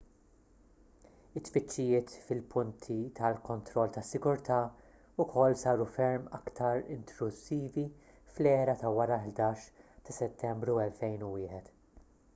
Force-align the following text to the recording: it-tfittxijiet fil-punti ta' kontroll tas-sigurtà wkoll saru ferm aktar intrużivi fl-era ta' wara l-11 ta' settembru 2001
it-tfittxijiet 1.39 2.13
fil-punti 2.29 2.95
ta' 3.19 3.29
kontroll 3.49 3.91
tas-sigurtà 3.97 4.57
wkoll 5.25 5.57
saru 5.63 5.87
ferm 5.97 6.25
aktar 6.39 6.81
intrużivi 6.99 7.85
fl-era 8.39 8.75
ta' 8.85 8.95
wara 9.01 9.19
l-11 9.27 9.67
ta' 10.09 10.17
settembru 10.21 10.79
2001 11.01 11.75